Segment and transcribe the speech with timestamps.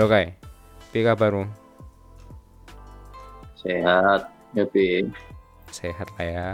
[0.00, 0.32] Halo Kai,
[0.96, 1.44] piye kabarmu?
[3.52, 5.04] Sehat, ya Pi.
[5.68, 6.48] Sehat lah ya.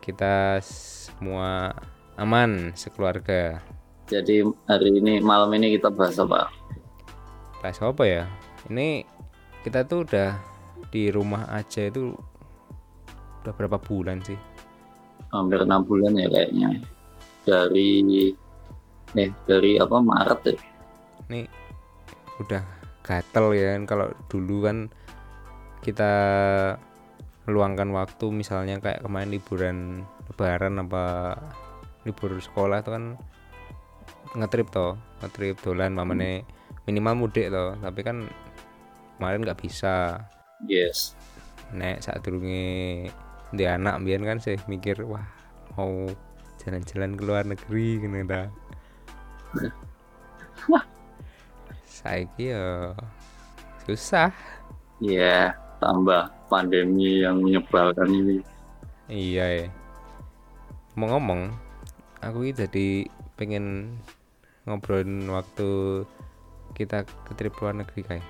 [0.00, 1.76] Kita semua
[2.16, 3.60] aman sekeluarga.
[4.08, 6.48] Jadi hari ini malam ini kita bahas apa?
[7.60, 8.24] Bahas apa ya?
[8.72, 9.04] Ini
[9.60, 10.32] kita tuh udah
[10.88, 12.16] di rumah aja itu
[13.44, 14.40] udah berapa bulan sih?
[15.28, 16.88] Hampir enam bulan ya kayaknya.
[17.44, 18.32] Dari
[19.12, 20.56] eh dari apa Maret ya?
[21.28, 21.59] Ini
[22.40, 22.62] udah
[23.04, 23.82] gatel ya kan.
[23.84, 24.88] Kalau dulu kan
[25.84, 26.12] kita
[27.48, 29.76] meluangkan waktu misalnya kayak kemarin liburan
[30.32, 31.36] lebaran apa
[32.04, 33.04] libur sekolah itu kan
[34.36, 34.94] ngetrip toh
[35.24, 36.44] ngetrip dolan mamane
[36.88, 37.76] minimal mudik toh.
[37.80, 38.26] Tapi kan
[39.20, 40.24] kemarin nggak bisa.
[40.68, 41.16] Yes.
[41.70, 43.06] nek saat durunge
[43.54, 45.22] di anak biar kan sih mikir wah
[45.78, 46.06] mau
[46.62, 48.46] jalan-jalan ke luar negeri gini dah
[52.00, 52.94] saiki ya
[53.84, 54.30] susah
[55.00, 58.36] Iya, tambah pandemi yang menyebalkan ini.
[59.10, 59.66] iya ya
[60.94, 61.42] ngomong-ngomong
[62.20, 62.86] aku ini jadi
[63.38, 63.96] pengen
[64.68, 66.04] ngobrolin waktu
[66.76, 68.26] kita ke trip luar negeri kayak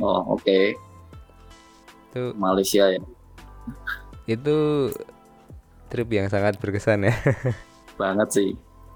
[0.00, 0.74] Oh, oke.
[2.10, 3.00] itu Malaysia ya.
[4.28, 4.56] itu
[5.90, 7.14] trip yang sangat berkesan ya
[8.00, 8.50] Banget sih.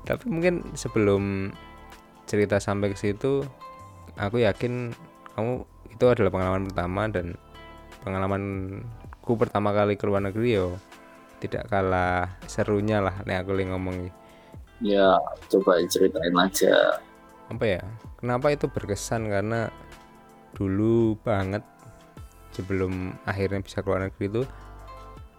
[0.04, 1.48] tapi mungkin sebelum
[2.24, 3.44] cerita sampai ke situ
[4.16, 4.94] aku yakin
[5.34, 7.26] kamu itu adalah pengalaman pertama dan
[8.02, 10.76] pengalamanku pertama kali ke luar negeri yo
[11.42, 13.96] tidak kalah serunya lah nih aku lagi ngomong.
[14.80, 15.20] Ya,
[15.52, 16.98] coba ceritain aja.
[17.44, 17.82] apa ya
[18.16, 19.68] kenapa itu berkesan karena
[20.56, 21.60] dulu banget
[22.56, 24.42] sebelum akhirnya bisa keluar negeri itu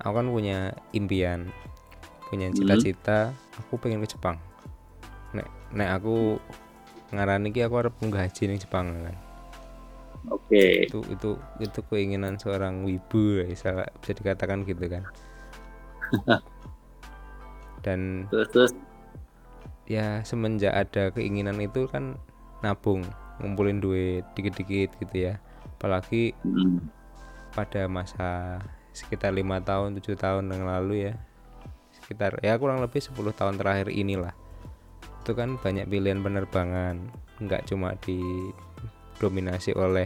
[0.04, 1.50] aku kan punya impian
[2.30, 4.38] punya cita-cita aku pengen ke Jepang
[5.34, 6.38] nek nek aku
[7.14, 9.16] ngarani ki aku harap munggah haji ning Jepang kan.
[10.34, 10.90] Oke.
[10.90, 13.70] itu itu itu keinginan seorang wibu ya, bisa
[14.02, 15.04] bisa dikatakan gitu kan.
[17.86, 18.72] Dan Terus terus?
[19.86, 22.18] Ya semenjak ada keinginan itu kan
[22.66, 23.06] nabung
[23.38, 25.38] ngumpulin duit dikit-dikit gitu ya.
[25.78, 26.82] Apalagi hmm,
[27.54, 28.58] pada masa
[28.98, 31.14] sekitar lima tahun tujuh tahun yang lalu ya.
[31.94, 34.34] Sekitar ya kurang lebih 10 tahun terakhir inilah
[35.26, 37.02] itu kan banyak pilihan penerbangan.
[37.42, 40.06] Nggak cuma didominasi oleh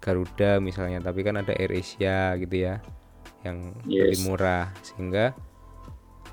[0.00, 2.80] Garuda misalnya tapi kan ada AirAsia gitu ya
[3.44, 4.24] yang lebih Yes.
[4.24, 4.72] murah.
[4.80, 5.36] Sehingga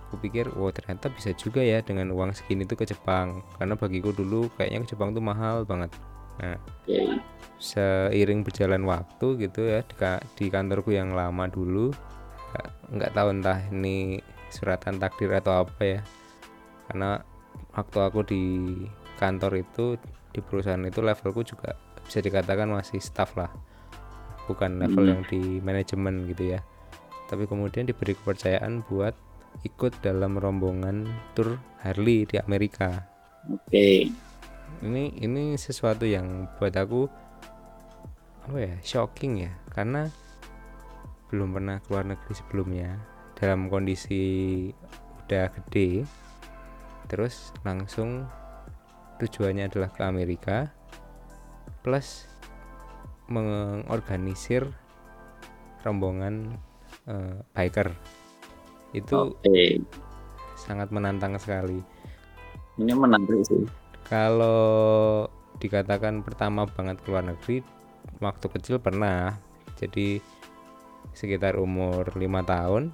[0.07, 3.43] aku pikir wow ternyata bisa juga ya dengan uang segini tuh ke Jepang.
[3.59, 5.91] Karena bagiku dulu kayaknya ke Jepang tuh mahal banget.
[6.39, 6.55] Nah
[7.59, 9.95] seiring berjalan waktu gitu ya di,
[10.35, 11.91] di kantorku yang lama dulu
[12.91, 15.99] nggak tahu entah ini suratan takdir atau apa ya.
[16.87, 17.19] Karena
[17.75, 18.43] waktu aku di
[19.19, 19.85] kantor itu
[20.33, 23.51] di perusahaan itu levelku juga bisa dikatakan masih staff lah.
[24.47, 25.11] Bukan level Hmm.
[25.11, 26.61] yang di manajemen gitu ya.
[27.29, 29.15] Tapi kemudian diberi kepercayaan buat
[29.65, 33.09] ikut dalam rombongan tur Harley di Amerika.
[33.49, 34.09] Oke.
[34.83, 37.07] ini ini sesuatu yang buat aku
[38.45, 39.51] apa ya shocking ya.
[39.73, 40.09] Karena
[41.31, 42.89] belum pernah keluar negeri sebelumnya.
[43.35, 44.23] Dalam kondisi
[45.25, 46.05] udah gede
[47.05, 48.25] terus langsung
[49.21, 50.69] tujuannya adalah ke Amerika
[51.85, 52.27] plus
[53.29, 54.69] mengorganisir
[55.85, 56.57] rombongan
[57.09, 57.93] eh, biker
[58.95, 59.81] itu Oke.
[60.57, 61.81] sangat menantang sekali
[62.75, 63.63] Ini menarik sih.
[64.03, 65.25] Kalau
[65.63, 67.63] dikatakan pertama banget keluar negeri,
[68.19, 69.39] waktu kecil pernah.
[69.79, 70.19] Jadi
[71.15, 72.91] sekitar umur lima tahun,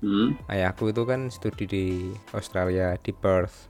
[0.00, 1.86] Hmm, ayahku itu kan studi di
[2.32, 3.68] Australia di Perth.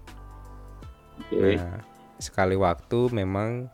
[1.26, 1.58] Oke.
[1.58, 1.82] Nah,
[2.22, 3.66] sekali waktu memang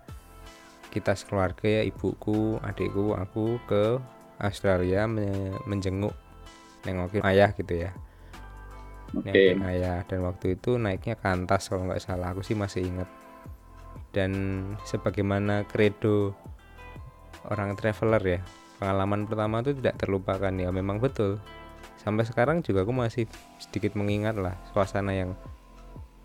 [0.89, 4.01] kita sekeluarga ya ibuku, adikku, aku ke
[4.41, 6.17] Australia me- menjenguk
[6.89, 7.93] nengokin ayah gitu ya.
[9.13, 9.29] Oke.
[9.29, 13.09] Nengokin ayah dan waktu itu naiknya kantas kalau nggak salah aku sih masih ingat.
[14.17, 14.33] Dan
[14.89, 16.33] sebagaimana kredo
[17.53, 18.41] orang traveler ya,
[18.81, 21.37] pengalaman pertama itu tidak terlupakan ya memang betul.
[22.07, 23.27] Sampai sekarang juga aku masih
[23.59, 25.35] sedikit mengingat lah suasana yang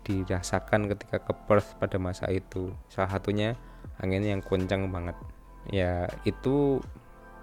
[0.06, 2.70] dirasakan ketika ke Perth pada masa itu.
[2.86, 3.58] Salah satunya
[3.98, 5.18] anginnya yang kencang banget.
[5.66, 6.78] Ya itu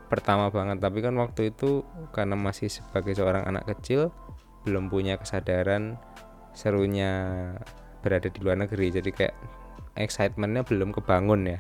[0.08, 4.10] pertama banget tapi kan waktu itu karena masih sebagai seorang anak kecil
[4.66, 6.02] belum punya kesadaran
[6.58, 7.12] serunya
[8.02, 9.36] berada di luar negeri jadi kayak
[10.02, 11.60] excitementnya belum kebangun ya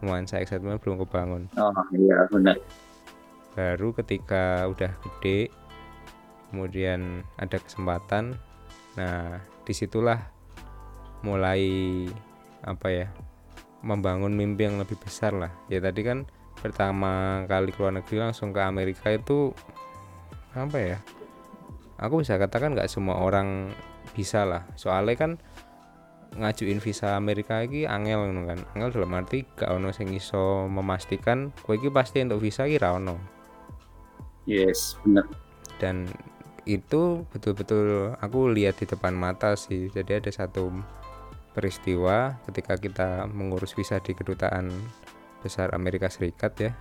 [0.00, 2.56] nuansa excitement belum kebangun Oh iya benar.
[3.52, 5.52] baru ketika udah gede
[6.50, 8.36] kemudian ada kesempatan.
[8.98, 10.18] Nah di situlah
[11.22, 11.62] mulai
[12.66, 13.06] apa ya
[13.80, 15.54] membangun mimpi yang lebih besar lah.
[15.70, 16.28] Ya tadi kan
[16.60, 19.56] pertama kali keluar negeri langsung ke Amerika itu
[20.52, 20.98] apa ya
[21.96, 23.72] aku bisa katakan nggak semua orang
[24.12, 24.66] bisa lah.
[24.74, 25.32] Soalnya kan
[26.30, 28.58] ngajuin visa Amerika lagi angel ngono kan.
[28.74, 32.98] Angel dalam arti gak ono sing iso memastikan kowe iki pasti untuk visa iki ra
[32.98, 33.16] ono.
[34.46, 35.26] Yes benar
[35.80, 36.04] dan
[36.64, 39.88] itu betul-betul aku lihat di depan mata sih.
[39.92, 40.70] Jadi ada satu
[41.50, 44.70] peristiwa ketika kita mengurus visa di kedutaan
[45.42, 46.72] besar Amerika Serikat ya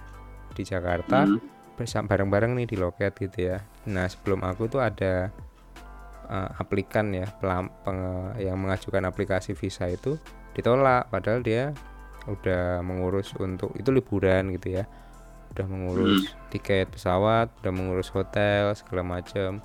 [0.54, 1.40] di Jakarta Hmm.
[1.80, 3.64] bersama bareng-bareng nih di loket gitu ya.
[3.88, 5.32] Nah sebelum aku tuh ada
[6.28, 10.20] uh, aplikan ya pelam, penge- yang mengajukan aplikasi visa itu
[10.54, 11.08] ditolak.
[11.08, 11.72] Padahal dia
[12.28, 14.84] udah mengurus untuk itu liburan gitu ya
[15.56, 19.64] udah mengurus tiket pesawat udah mengurus hotel segala macam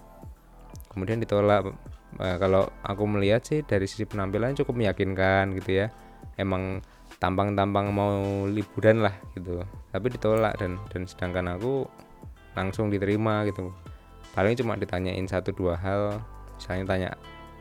[0.91, 1.75] kemudian ditolak
[2.23, 5.87] Eh, kalau aku melihat sih dari sisi penampilan cukup meyakinkan gitu ya.
[6.39, 6.83] Emang
[7.19, 9.63] tampang-tampang mau liburan lah gitu.
[9.91, 11.91] Tapi ditolak dan dan sedangkan aku
[12.55, 13.75] langsung diterima gitu.
[14.35, 16.23] Paling cuma ditanyain satu dua hal.
[16.55, 17.11] Misalnya tanya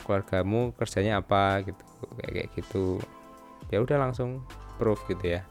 [0.06, 1.66] keluargamu kerjanya apa?
[1.66, 1.84] gitu
[2.22, 3.02] kayak kayak gitu.
[3.74, 4.46] Ya udah langsung
[4.78, 5.42] proof gitu ya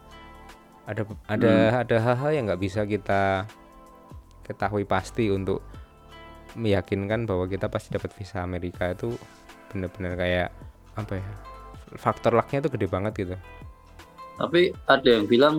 [0.86, 1.52] ada ada
[1.86, 3.46] ada hal-hal yang nggak bisa kita
[4.42, 5.62] ketahui pasti untuk
[6.58, 9.14] meyakinkan bahwa kita pasti dapat visa Amerika itu
[9.70, 10.48] benar-benar kayak
[10.98, 11.30] apa ya
[11.96, 13.36] faktor lucknya itu gede banget gitu
[14.36, 15.56] tapi ada yang bilang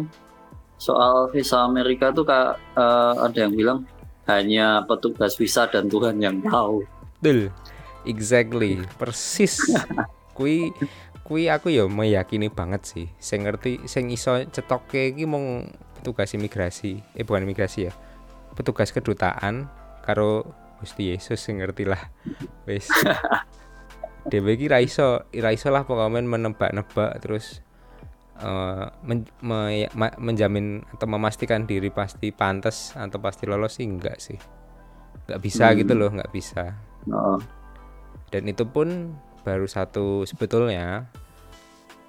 [0.78, 3.80] soal visa Amerika tuh kak eh, ada yang bilang
[4.28, 6.84] hanya petugas visa dan Tuhan yang tahu
[7.24, 7.56] Betul.
[8.04, 8.84] Exactly.
[9.00, 9.64] Persis.
[10.38, 10.76] kui
[11.24, 13.08] kui aku ya meyakini banget sih.
[13.18, 17.00] Saya ngerti sing iso cetoke iki mung petugas imigrasi.
[17.16, 17.94] Eh bukan imigrasi ya.
[18.54, 19.72] Petugas kedutaan
[20.04, 20.44] karo
[20.84, 22.12] Gusti Yesus sing ngerti lah.
[22.68, 22.92] Wis.
[24.32, 27.60] Dewe iki ra iso, ra iso lah pokoknya menebak-nebak terus
[28.40, 34.20] eh, men- me- ma- menjamin atau memastikan diri pasti pantas atau pasti lolos sih enggak
[34.20, 34.40] sih.
[35.28, 35.76] Enggak bisa Hmm.
[35.80, 36.76] gitu loh, enggak bisa
[37.12, 37.36] Oh,
[38.32, 39.12] dan itu pun
[39.44, 41.08] baru satu sebetulnya.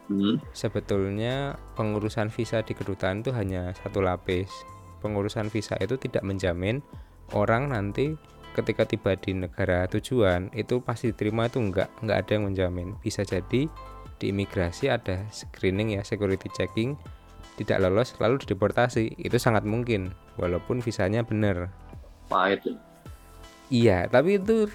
[0.05, 4.53] Hmm, sebetulnya pengurusan visa di kedutaan itu hanya satu lapis.
[5.01, 6.81] Pengurusan visa itu tidak menjamin
[7.33, 8.17] orang nanti
[8.55, 12.89] ketika tiba di negara tujuan itu pasti diterima itu enggak enggak ada yang menjamin.
[13.01, 13.67] Bisa jadi
[14.21, 16.95] di imigrasi ada screening ya security checking
[17.57, 19.15] tidak lolos lalu dideportasi.
[19.19, 21.71] Itu sangat mungkin walaupun visanya benar.
[22.29, 22.63] Pahit.
[22.67, 22.77] Ya.
[23.73, 24.69] Iya, tapi itu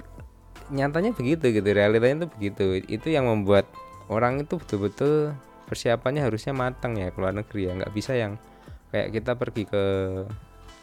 [0.70, 2.66] nyatanya begitu gitu, realitanya itu begitu.
[2.86, 3.66] Itu yang membuat
[4.10, 5.34] orang itu betul-betul
[5.70, 8.42] persiapannya harusnya matang ya ke luar negeri ya, nggak bisa yang
[8.90, 9.86] kayak kita pergi ke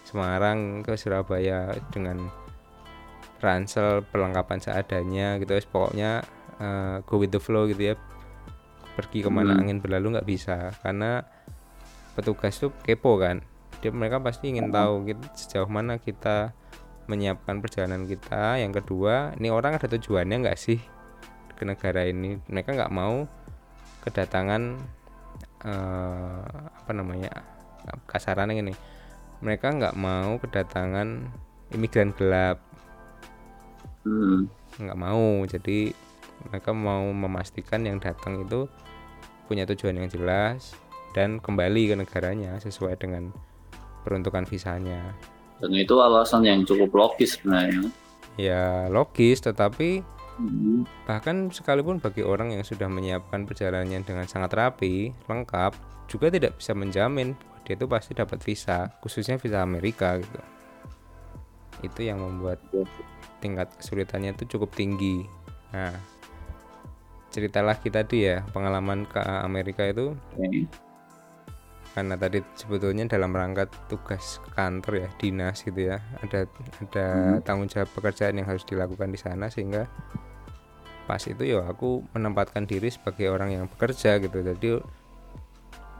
[0.07, 2.31] Semarang, ke Surabaya dengan
[3.43, 6.23] ransel perlengkapan seadanya gitu, Wes pokoknya
[6.63, 7.95] eh, go with the flow gitu ya.
[8.95, 9.67] Pergi ke mana Hmm.
[9.67, 11.27] angin berlalu nggak bisa karena
[12.15, 13.43] petugas tuh kepo kan.
[13.85, 16.57] Dia mereka pasti ingin tahu gitu, sejauh mana kita
[17.07, 18.59] menyiapkan perjalanan kita.
[18.61, 20.79] Yang kedua ini orang ada tujuannya nggak sih
[21.57, 22.39] ke negara ini?
[22.47, 23.27] Mereka nggak mau
[24.07, 24.63] kedatangan
[25.67, 26.47] eh,
[26.83, 27.33] apa namanya
[28.07, 28.75] kasarannya ini
[29.41, 31.29] mereka nggak mau kedatangan
[31.75, 32.63] imigran gelap.
[34.07, 35.43] Hmm, nggak mau.
[35.45, 35.91] Jadi
[36.47, 38.71] mereka mau memastikan yang datang itu
[39.47, 40.75] punya tujuan yang jelas
[41.15, 43.31] dan kembali ke negaranya sesuai dengan
[44.03, 45.15] peruntukan visanya
[45.63, 47.89] dan itu alasan yang cukup logis sebenarnya
[48.37, 50.05] ya logis tetapi
[50.37, 55.73] Hmm, Bahkan sekalipun bagi orang yang sudah menyiapkan perjalanannya dengan sangat rapi, lengkap,
[56.13, 60.41] juga tidak bisa menjamin bahwa dia itu pasti dapat visa, khususnya visa Amerika gitu.
[61.81, 62.61] Itu yang membuat
[63.41, 65.25] tingkat kesulitannya itu cukup tinggi.
[65.73, 65.97] Nah,
[67.33, 70.86] cerita lagi tadi ya, pengalaman ke Amerika itu oke.
[71.97, 76.45] Karena tadi sebetulnya dalam rangka tugas kantor ya dinas gitu ya ada
[76.85, 77.07] ada
[77.41, 79.89] tanggung jawab pekerjaan yang harus dilakukan di sana sehingga
[81.09, 84.45] pas itu ya aku menempatkan diri sebagai orang yang bekerja gitu.
[84.45, 84.77] Jadi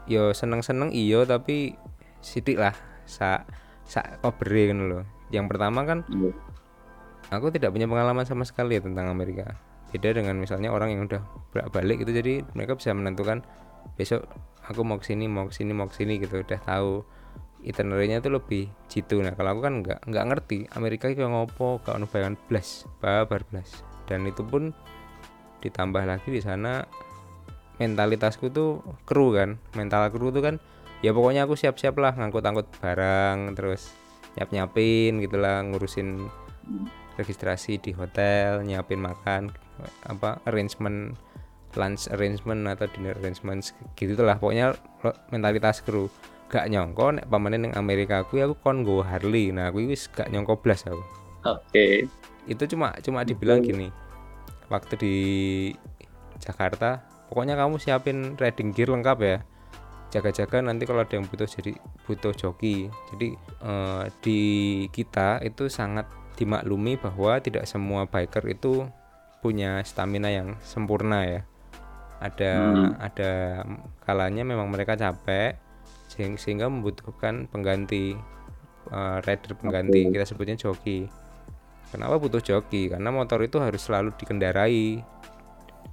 [0.05, 1.73] yo seneng seneng iyo tapi
[2.21, 2.77] sidik lah
[3.09, 3.41] sa
[3.87, 6.31] sa kan loh yang pertama kan Iya.
[7.33, 9.57] aku tidak punya pengalaman sama sekali ya tentang Amerika.
[9.89, 11.23] Beda dengan misalnya orang yang udah
[11.55, 13.41] bolak balik gitu jadi mereka bisa menentukan
[13.95, 14.27] besok
[14.67, 17.03] aku mau ke sini mau ke sini mau ke sini gitu udah tahu
[17.63, 19.19] itinerary-nya tuh lebih jitu.
[19.19, 23.43] Nah kalau aku kan nggak nggak ngerti Amerika itu ngopo gak ono bayangan blas babar
[23.49, 24.71] blas dan itu pun
[25.59, 26.85] ditambah lagi di sana
[27.77, 30.55] mentalitasku tuh kru kan mental kru tuh kan
[31.01, 33.93] ya pokoknya aku siap-siap lah ngangkut-angkut barang terus
[34.37, 36.25] nyiap-nyiapin gitulah ngurusin
[37.17, 39.53] registrasi di hotel nyiapin makan
[40.05, 41.13] apa arrangement
[41.77, 43.61] lunch arrangement atau dinner arrangement
[43.93, 44.41] gitu lah.
[44.41, 44.73] Pokoknya
[45.29, 46.09] mentalitas kru.
[46.47, 49.51] Gak nyongko nek pamanen yang Amerika aku aku kon go Harley.
[49.51, 51.03] Nah aku wis gak nyongko blas aku.
[51.45, 51.61] Oke.
[51.69, 51.95] Okay.
[52.47, 53.91] itu cuma cuma dibilang gini
[54.71, 55.15] waktu di
[56.39, 59.37] Jakarta pokoknya kamu siapin riding gear lengkap ya.
[60.07, 61.75] Jaga-jaga nanti kalau ada yang butuh jadi
[62.07, 62.87] butuh joki.
[63.11, 64.41] Jadi eh, di
[64.95, 66.07] kita itu sangat
[66.39, 68.87] dimaklumi bahwa tidak semua biker itu
[69.43, 71.41] punya stamina yang sempurna ya
[72.17, 72.91] ada hmm.
[72.97, 73.31] ada
[74.01, 75.57] kalanya memang mereka capek
[76.09, 78.17] sehingga membutuhkan pengganti
[78.89, 80.11] uh, rider pengganti okay.
[80.17, 81.05] kita sebutnya joki
[81.93, 85.03] kenapa butuh joki karena motor itu harus selalu dikendarai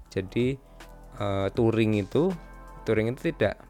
[0.09, 0.47] jadi
[1.21, 2.33] uh, touring itu
[2.89, 3.61] touring itu tidak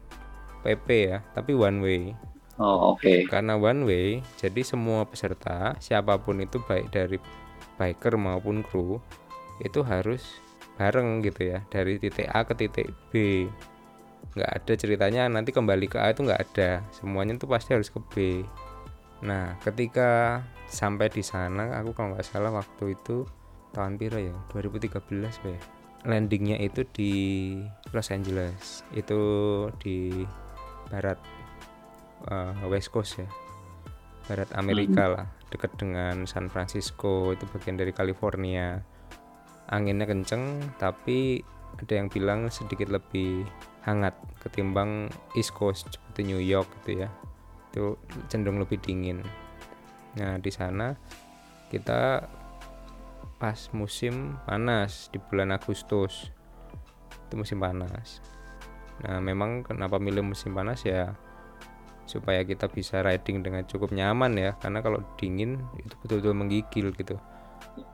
[0.63, 2.01] PP ya tapi one way
[2.61, 3.27] oh oke okay.
[3.27, 4.07] karena one way
[4.39, 7.17] jadi semua peserta siapa pun itu baik dari
[7.75, 9.03] biker maupun kru
[9.59, 10.44] itu harus
[10.75, 13.45] bareng gitu ya dari titik A ke titik B.
[14.35, 16.83] Nggak ada ceritanya nanti kembali ke A itu nggak ada.
[16.91, 18.13] Semuanya itu pasti harus ke B.
[19.23, 23.23] Nah ketika sampai di sana aku kalau nggak salah waktu itu
[23.71, 24.35] tahun piro ya?
[24.51, 24.99] 2013
[25.47, 25.59] ya
[26.05, 27.13] landingnya itu di
[27.91, 28.85] Los Angeles.
[28.93, 29.19] Itu
[29.81, 30.23] di
[30.87, 31.17] barat
[32.29, 33.27] uh, West Coast ya.
[34.25, 35.13] Barat Amerika hmm.
[35.13, 38.81] lah dekat dengan San Francisco itu bagian dari California
[39.69, 41.41] anginnya kenceng tapi
[41.75, 43.43] ada yang bilang sedikit lebih
[43.83, 47.09] hangat ketimbang East Coast seperti New York gitu ya.
[47.71, 47.99] Itu
[48.31, 49.21] cenderung lebih dingin.
[50.15, 50.95] Nah di sana
[51.69, 52.23] kita
[53.35, 56.31] pas musim panas di bulan Agustus.
[57.27, 58.23] Itu musim panas.
[59.03, 61.11] Nah memang kenapa milih musim panas ya
[62.05, 64.51] supaya kita bisa riding dengan cukup nyaman ya.
[64.57, 67.19] Karena kalau dingin itu betul-betul menggigil gitu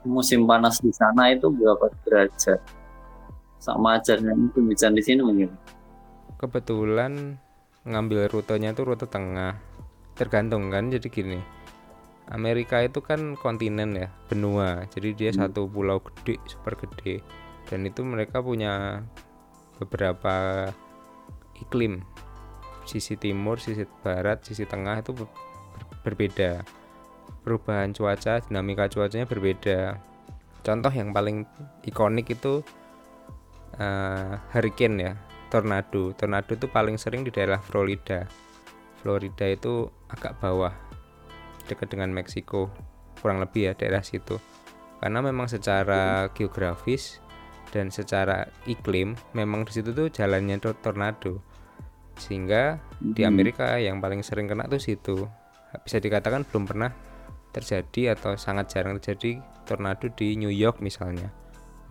[0.05, 2.59] musim panas di sana itu berapa derajat?
[3.61, 5.53] Sama aja dengan hujan di sini mungkin
[6.41, 7.37] kebetulan
[7.85, 9.61] ngambil rutenya itu rute tengah.
[10.17, 11.39] Tergantung kan jadi gini.
[12.33, 14.89] Amerika itu kan kontinen ya benua.
[14.89, 15.37] Jadi dia hmm.
[15.37, 17.21] satu pulau gede super gede.
[17.69, 19.05] Dan itu mereka punya
[19.77, 20.67] beberapa
[21.61, 22.01] iklim.
[22.89, 25.13] Sisi timur sisi barat sisi tengah itu
[26.01, 26.65] berbeda
[27.41, 29.97] perubahan cuaca dinamika cuacanya berbeda.
[30.61, 31.45] Contoh yang paling
[31.85, 32.61] ikonik itu
[33.81, 35.13] uh, hurricane ya
[35.49, 36.13] tornado.
[36.15, 38.29] Tornado itu paling sering di daerah Florida.
[39.01, 40.71] Florida itu agak bawah
[41.65, 42.69] dekat dengan Meksiko
[43.19, 44.37] kurang lebih ya daerah situ.
[45.01, 47.17] Karena memang secara geografis
[47.73, 51.41] dan secara iklim memang di situ tuh jalannya tornado.
[52.21, 53.31] Sehingga di hmm.
[53.33, 55.25] Amerika yang paling sering kena tuh situ.
[55.81, 56.91] Bisa dikatakan belum pernah
[57.51, 61.31] terjadi atau sangat jarang terjadi tornado di New York misalnya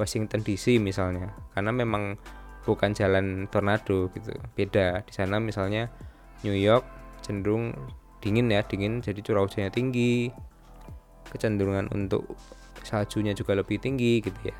[0.00, 2.16] Washington DC misalnya karena memang
[2.64, 5.04] bukan jalan tornado gitu beda.
[5.04, 5.92] Di sana misalnya
[6.44, 6.84] New York
[7.20, 7.76] cenderung
[8.24, 10.32] dingin ya dingin jadi curah hujannya tinggi
[11.28, 12.36] kecenderungan untuk
[12.84, 14.56] saljunya juga lebih tinggi gitu ya.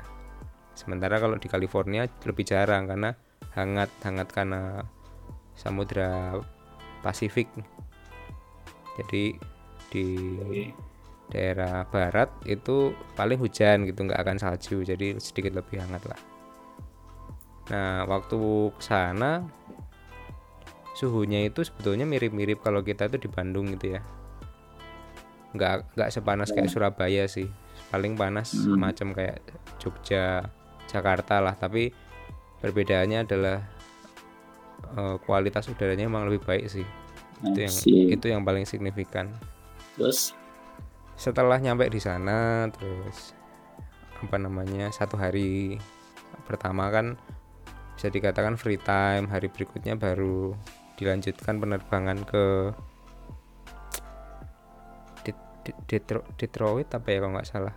[0.77, 3.17] Sementara kalau di California lebih jarang karena
[3.57, 4.85] hangat hangat karena
[5.57, 6.37] samudra
[7.01, 7.49] Pasifik.
[9.01, 9.33] Jadi
[9.89, 10.05] di
[11.31, 16.21] daerah barat itu paling hujan gitu nggak akan salju jadi sedikit lebih hangat lah.
[17.71, 18.39] Nah waktu
[18.75, 19.47] ke sana
[20.91, 24.01] suhunya itu sebetulnya mirip-mirip kalau kita itu di Bandung gitu ya.
[25.55, 27.47] Nggak nggak sepanas kayak Surabaya sih.
[27.89, 28.75] Paling panas hmm.
[28.75, 29.39] macam kayak
[29.79, 30.43] Jogja
[30.91, 31.55] Jakarta lah.
[31.55, 31.91] Tapi
[32.59, 33.57] perbedaannya adalah
[34.99, 36.87] uh, kualitas udaranya emang lebih baik sih.
[37.41, 37.75] Itu yang
[38.19, 39.31] itu yang paling signifikan.
[39.95, 40.35] Terus
[41.21, 43.37] setelah nyampe di sana terus
[44.25, 45.77] apa namanya satu hari
[46.49, 47.13] pertama kan
[47.93, 50.57] bisa dikatakan free time hari berikutnya baru
[50.97, 52.73] dilanjutkan penerbangan ke
[55.61, 57.75] Detroit, Detroit apa ya kalau nggak salah.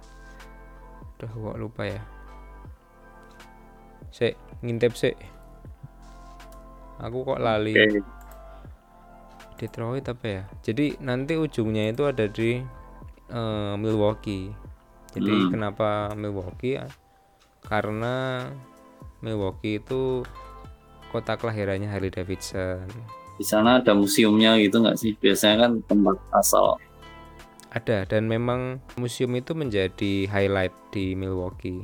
[1.20, 2.00] Udah gua lupa ya.
[4.08, 4.32] Si
[4.64, 5.12] ngintip si
[6.96, 7.76] aku kok lali.
[7.76, 8.00] Okay.
[9.60, 10.42] Detroit apa ya?
[10.64, 12.64] Jadi nanti ujungnya itu ada di
[13.31, 14.52] uh, Milwaukee.
[15.14, 15.50] Jadi hmm.
[15.54, 16.83] kenapa Milwaukee?
[17.64, 18.45] Karena
[19.23, 20.26] Milwaukee itu
[21.14, 22.90] kota kelahirannya Harley Davidson.
[23.38, 25.14] Di sana ada museumnya gitu nggak sih?
[25.14, 26.76] Biasanya kan tempat asal.
[27.71, 31.83] Ada dan memang museum itu menjadi highlight di Milwaukee.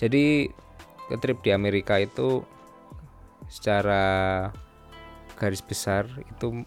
[0.00, 0.48] Jadi
[1.08, 2.44] ke trip di Amerika itu
[3.48, 4.48] secara
[5.36, 6.64] garis besar itu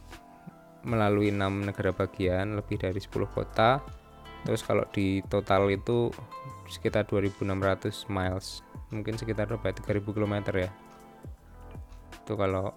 [0.84, 3.81] melalui enam negara bagian lebih dari 10 kota.
[4.46, 6.12] Terus kalau di total itu
[6.69, 8.62] sekitar 2600 miles.
[8.93, 10.72] Mungkin sekitar berapa 3000 km ya.
[12.24, 12.75] Itu kalau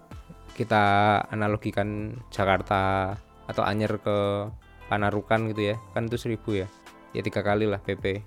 [0.57, 0.83] kita
[1.31, 3.13] analogikan Jakarta
[3.47, 4.47] atau Anyer ke
[4.91, 5.75] Panarukan gitu ya.
[5.95, 6.67] Kan itu 1000 ya?
[7.11, 8.23] Ya tiga kali lah PP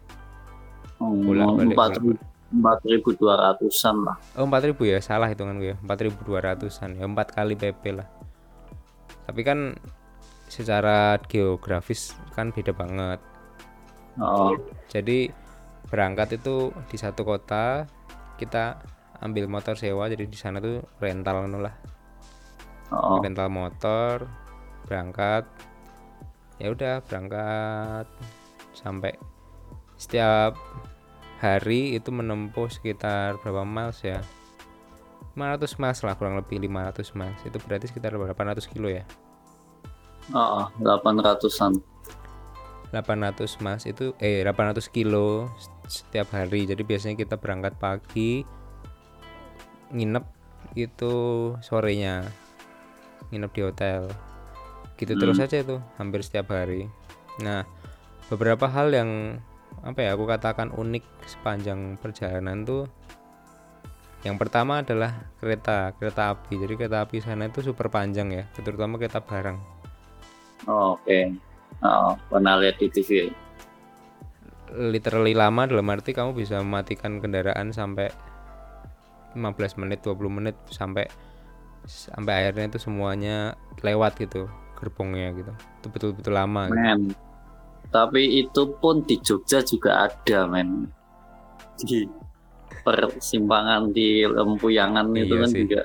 [1.01, 1.77] bolak balik
[2.55, 4.17] empat ribu dua ratusan lah.
[4.39, 5.03] Oh empat ribu ya?
[5.03, 5.77] Salah hitungan gue ya.
[5.83, 7.03] empat ribu dua ratusan ya.
[7.03, 8.07] Empat kali PP lah
[9.25, 9.77] tapi kan
[10.49, 13.21] secara geografis kan beda banget.
[14.15, 14.55] Oh.
[14.87, 15.27] jadi
[15.91, 17.83] berangkat itu di satu kota
[18.39, 18.79] kita
[19.19, 21.75] ambil motor sewa jadi di sana tuh rental lah.
[22.95, 23.19] Oh.
[23.19, 24.31] rental motor
[24.87, 25.49] berangkat.
[26.63, 28.07] Ya udah berangkat.
[28.71, 29.19] Sampai
[29.99, 30.55] setiap
[31.43, 34.23] hari itu menempuh sekitar berapa miles ya
[35.35, 39.03] 500 miles lah kurang lebih 500 miles itu berarti sekitar 800 kilo ya?
[40.33, 41.83] Oh, 800an
[42.95, 45.51] 800 miles itu eh 800 kilo
[45.91, 46.71] setiap hari.
[46.71, 48.47] Jadi biasanya kita berangkat pagi
[49.91, 50.25] nginep
[50.79, 51.15] itu
[51.59, 52.23] sorenya
[53.35, 54.01] nginep di hotel.
[54.95, 55.21] Gitu hmm.
[55.21, 56.87] terus aja itu hampir setiap hari.
[57.43, 57.67] Nah
[58.31, 59.43] beberapa hal yang
[59.83, 62.87] apa ya aku katakan unik sepanjang perjalanan tuh
[64.25, 66.57] yang pertama adalah kereta kereta api.
[66.57, 69.59] Jadi kereta api sana itu super panjang ya terutama kereta barang.
[70.65, 71.05] Oh, oke.
[71.05, 71.29] Okay.
[71.85, 73.29] oh, pernah lihat di TV
[74.75, 78.11] literally lama dalam arti kamu bisa mematikan kendaraan sampai
[79.39, 81.07] 15 menit 20 menit sampai
[81.87, 85.53] sampai akhirnya itu semuanya lewat gitu gerbongnya gitu.
[85.83, 87.19] Itu betul-betul lama men gitu.
[87.95, 90.91] tapi itu pun di Jogja juga ada men.
[91.79, 92.07] Di
[92.85, 95.61] persimpangan di Lempuyangan iya itu kan sih.
[95.65, 95.83] juga.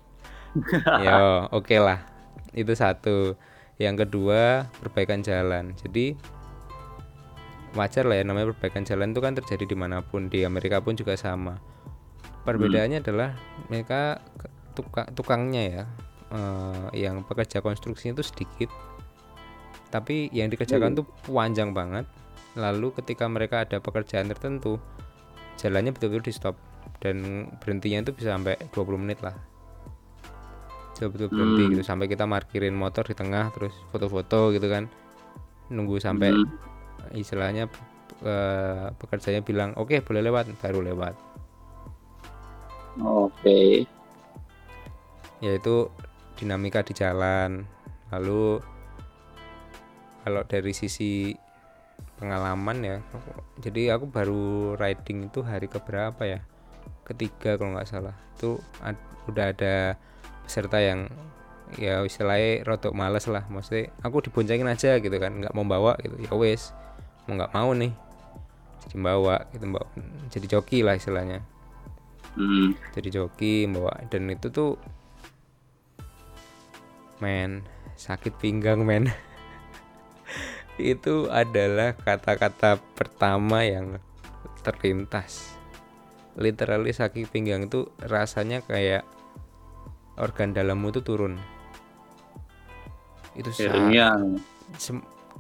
[1.05, 2.03] Ya oke okay lah.
[2.51, 3.39] Itu satu.
[3.79, 5.71] Yang kedua perbaikan jalan.
[5.79, 6.19] Jadi
[7.77, 10.27] wajar lah ya namanya perbaikan jalan itu kan terjadi di mana pun.
[10.27, 11.57] Di Amerika pun juga sama.
[12.43, 13.05] Perbedaannya hmm.
[13.07, 13.29] adalah
[13.71, 14.19] mereka
[14.75, 15.83] tukang tukangnya ya
[16.35, 18.69] uh, yang pekerja konstruksi itu sedikit.
[19.89, 20.99] Tapi yang dikerjakan hmm.
[20.99, 22.03] tuh panjang banget.
[22.57, 24.81] Lalu ketika mereka ada pekerjaan tertentu
[25.59, 26.55] jalannya betul-betul di stop
[26.99, 29.35] dan berhentinya itu bisa sampai 20 menit lah
[30.99, 31.71] betul-betul berhenti hmm.
[31.79, 34.91] gitu sampai kita parkirin motor di tengah terus foto-foto gitu kan
[35.71, 37.15] nunggu sampai hmm.
[37.15, 37.71] istilahnya
[38.27, 41.15] uh, pekerjanya bilang oke okay, boleh lewat baru lewat
[42.99, 43.31] Oke.
[43.39, 43.67] Okay.
[45.39, 45.87] Yaitu
[46.35, 47.63] dinamika di jalan.
[48.11, 48.59] Lalu
[50.27, 51.31] kalau dari sisi
[52.19, 52.97] pengalaman ya,
[53.63, 56.39] jadi aku baru riding itu hari keberapa ya?
[57.09, 58.15] Ketiga kalau nggak salah.
[58.37, 58.95] Itu ad,
[59.25, 59.97] udah ada
[60.45, 61.09] peserta yang
[61.77, 63.49] ya istilahnya rotok males lah.
[63.49, 66.15] Maksudnya aku diboncengin aja gitu kan nggak mau bawa gitu.
[66.21, 66.71] Ya wes
[67.25, 67.93] mau nggak mau nih
[68.89, 69.85] jadi bawa gitu bawa
[70.33, 71.45] jadi joki lah istilahnya.
[72.37, 72.77] Hmm.
[72.93, 74.77] jadi joki bawa dan itu tuh
[77.19, 77.65] men
[77.99, 79.11] sakit pinggang men.
[80.79, 83.99] Itu adalah kata-kata pertama yang
[84.63, 85.58] terlintas
[86.39, 89.03] literally sakit pinggang itu rasanya kayak
[90.15, 91.35] organ dalammu itu turun.
[93.35, 94.15] Itu hernia.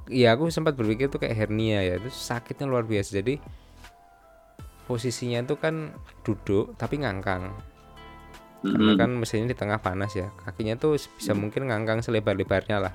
[0.09, 3.23] Iya aku sempat berpikir tuh kayak hernia ya itu sakitnya luar biasa.
[3.23, 3.39] Jadi
[4.85, 5.95] posisinya itu kan
[6.27, 7.55] duduk tapi ngangkang.
[8.59, 8.75] Mm-hmm.
[8.75, 12.93] karena kan mesinnya di tengah panas ya kakinya tuh bisa mm mungkin ngangkang selebar-lebarnya lah.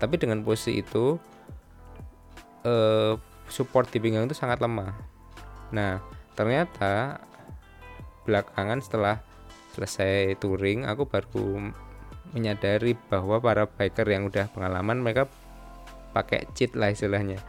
[0.00, 1.20] Tapi dengan posisi itu
[2.64, 3.12] eh,
[3.44, 4.96] support di pinggang itu sangat lemah.
[5.76, 6.00] Nah
[6.32, 7.20] ternyata
[8.22, 9.20] belakangan setelah
[9.72, 11.72] selesai touring aku baru
[12.32, 15.28] menyadari bahwa para biker yang udah pengalaman mereka
[16.12, 17.40] pakai cheat lah istilahnya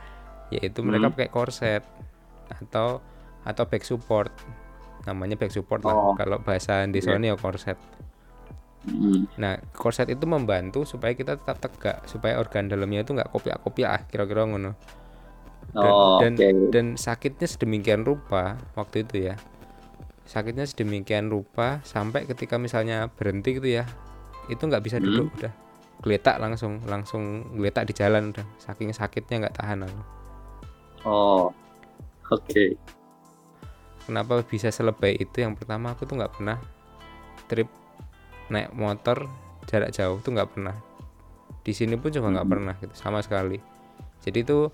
[0.51, 1.83] yaitu mereka pakai korset
[2.47, 3.03] atau
[3.43, 4.31] atau back support
[5.03, 6.15] namanya back support lah oh.
[6.15, 7.19] kalau bahasa di yeah.
[7.19, 7.75] ya korset
[8.87, 9.35] mm.
[9.35, 14.01] nah korset itu membantu supaya kita tetap tegak supaya organ dalamnya itu nggak kopiak-kopiak ah
[14.07, 14.75] kira-kira ngono
[15.73, 16.51] dan, oh, dan okay.
[16.71, 19.35] dan sakitnya sedemikian rupa waktu itu ya
[20.23, 23.85] sakitnya sedemikian rupa sampai ketika misalnya berhenti gitu ya
[24.47, 25.35] itu nggak bisa duduk mm.
[25.39, 25.53] udah.
[26.03, 28.43] Geletak langsung langsung geletak di jalan udah.
[28.59, 30.01] Saking sakitnya nggak tahan aku
[31.03, 31.51] oh
[32.31, 32.47] oke.
[32.47, 32.75] Okay
[34.05, 35.43] kenapa bisa selebay itu?
[35.43, 36.57] Yang pertama aku tuh nggak pernah
[37.47, 37.69] trip
[38.51, 39.27] naik motor
[39.67, 40.75] jarak jauh tuh nggak pernah.
[41.63, 42.53] Di sini pun juga nggak hmm.
[42.53, 43.57] pernah gitu sama sekali.
[44.23, 44.67] Jadi itu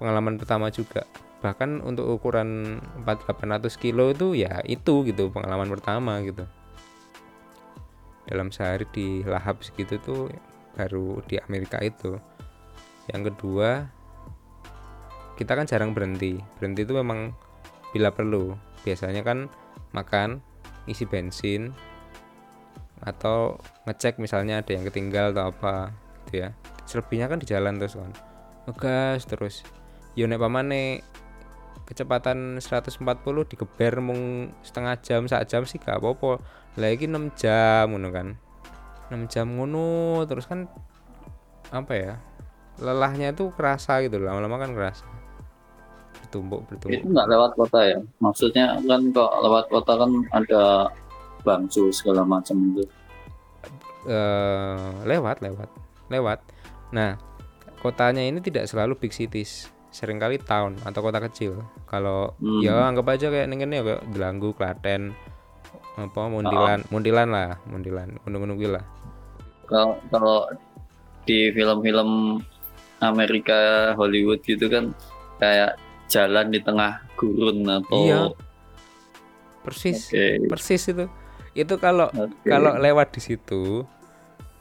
[0.00, 1.04] pengalaman pertama juga
[1.40, 6.44] bahkan untuk ukuran 4800 kilo itu ya itu gitu pengalaman pertama gitu.
[8.28, 10.28] Dalam sehari di lahap segitu tuh
[10.76, 12.20] baru di Amerika itu.
[13.10, 13.88] Yang kedua
[15.40, 16.36] kita kan jarang berhenti.
[16.60, 17.32] Berhenti itu memang
[17.96, 18.54] bila perlu.
[18.84, 19.48] Biasanya kan
[19.96, 20.44] makan
[20.84, 21.72] isi bensin
[23.00, 23.56] atau
[23.88, 25.96] ngecek misalnya ada yang ketinggal atau apa
[26.28, 26.52] gitu ya.
[26.84, 28.12] Selebihnya kan di jalan terus kan
[28.68, 29.64] ngegas terus.
[30.14, 31.00] Yo nek pamane
[31.90, 33.02] kecepatan 140
[33.50, 36.38] digeber mung setengah jam sak jam sih gak apa-apa.
[36.78, 38.38] Lagi 6 jam ngono kan.
[39.10, 40.70] 6 jam ngono terus kan
[41.74, 42.14] apa ya
[42.78, 45.02] lelahnya itu kerasa gitu lama-lama kan kerasa.
[46.22, 47.98] Bertumbuk bertumbuk itu nggak lewat kota ya?
[48.22, 50.86] Maksudnya kan kok lewat kota kan ada
[51.42, 52.86] bangsu segala macam itu.
[54.06, 55.68] Eh lewat lewat
[56.06, 56.38] lewat.
[56.94, 57.18] Nah
[57.82, 62.62] kotanya ini tidak selalu big cities sering kali town atau kota kecil kalau Hmm.
[62.62, 65.12] ya anggap aja kayak ning kene ya kayak Delanggu Klaten
[65.94, 68.84] apa Mundilan Mundilan lah Mundilan gunung-gunung kuwi lah
[69.66, 70.46] kalau kalau
[71.22, 72.40] di film-film
[73.00, 74.94] Amerika Hollywood gitu kan
[75.36, 75.74] kayak
[76.06, 78.20] jalan di tengah gurun atau Iya.
[79.60, 81.04] persis Oke, persis itu
[81.52, 82.46] itu kalau oke.
[82.46, 83.84] kalau lewat di situ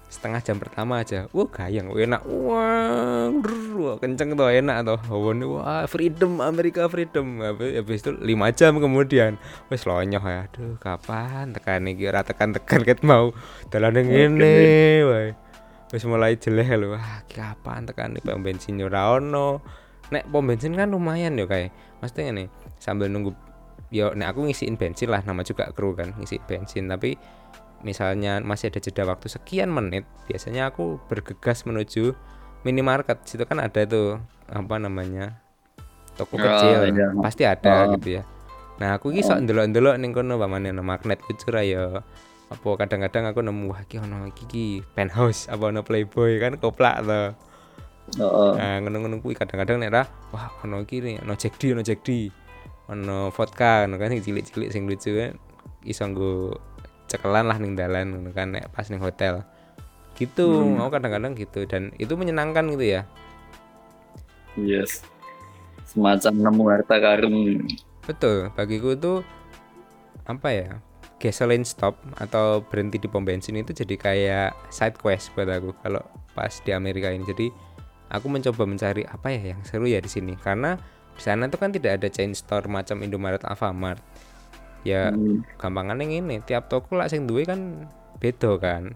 [0.10, 1.30] setengah jam pertama aja.
[1.30, 2.26] Wah gayang enak.
[2.26, 3.30] Wah,
[3.78, 7.46] wah kenceng tuh enak tuh hawane wah freedom Amerika freedom.
[7.46, 9.38] Habis, habis itu lima jam kemudian.
[9.70, 12.10] Wes lonyoh ya aduh kapan tekan iki?
[12.10, 13.32] Ora tekan tekan ket mau.
[13.70, 14.54] Dalan ngene
[15.06, 15.38] wae.
[15.94, 16.98] Wis mulai jelek lho.
[16.98, 18.26] Wah kapan tekan iki?
[18.26, 19.62] Pom bensin yo ora ono.
[20.10, 21.70] Nek pom bensin kan lumayan yo kayak
[22.02, 22.50] mesti ngene
[22.82, 23.38] sambil nunggu
[23.94, 25.22] yo nek aku ngisiin bensin lah.
[25.22, 26.90] Nama juga kru kan ngisi bensin.
[26.90, 27.14] Tapi
[27.82, 32.14] misalnya masih ada jeda waktu sekian menit biasanya aku bergegas menuju
[32.62, 35.40] minimarket situ kan ada tuh apa namanya
[36.16, 37.08] toko Oh, kecil iya.
[37.24, 37.96] pasti ada Oh.
[37.96, 38.24] gitu ya
[38.80, 42.04] nah aku ki sok ndelok-ndelok ning kono pamane ana magnet lucu ra ya
[42.50, 44.66] apa kadang-kadang aku nemu wah iki ono iki ki
[44.96, 47.22] penthouse apa ono playboy kan koplak to
[48.10, 48.52] Heeh.
[48.58, 52.02] Nah, ngono-ngono kuwi kadang-kadang nek ra wah ono iki nih, ono Jack D, ono Jack
[52.02, 52.34] D.
[52.90, 55.38] Ono vodka, ono kan cilik-cilik sing lucu kan
[55.86, 56.58] iso nggo
[57.10, 59.42] cekelan lah ning dalan ngono kan nek pas ning hotel.
[60.14, 60.78] Gitu, Hmm.
[60.78, 63.02] mau kadang-kadang gitu dan itu menyenangkan gitu ya.
[64.60, 65.02] yes
[65.88, 67.64] semacam nemu harta karun
[68.04, 69.14] Betul, bagiku itu
[70.26, 70.70] apa ya?
[71.20, 76.00] Gasoline stop atau berhenti di pom bensin itu jadi kayak side quest buat aku kalau
[76.32, 77.22] pas di Amerika ini.
[77.28, 77.48] Jadi
[78.10, 80.80] aku mencoba mencari apa ya yang seru ya di sini karena
[81.14, 84.00] di sana tuh kan tidak ada chain store macam Indomaret, Alfamart.
[84.88, 87.90] Ya Hmm, gampangannya ini tiap toko lah sing duwe kan
[88.20, 88.96] beda kan.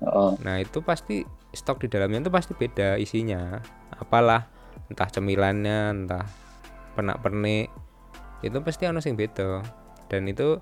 [0.00, 0.34] heeh.
[0.44, 3.60] Nah itu pasti stok di dalamnya itu pasti beda isinya.
[3.94, 4.48] Apalah
[4.90, 6.26] entah cemilannya, entah
[6.96, 7.68] pernak-pernik
[8.44, 9.62] itu pasti ono sing beda.
[10.10, 10.58] Dan itu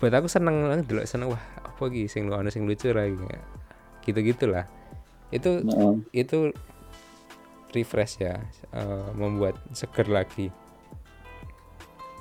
[0.00, 3.16] buat aku seneng banget dulu seneng wah apa iki sing ono sing lucu lagi
[4.04, 4.68] gitu gitulah
[5.32, 5.96] itu Heeh.
[6.14, 6.52] itu
[7.74, 8.40] refresh ya
[8.72, 10.50] eh, membuat seger lagi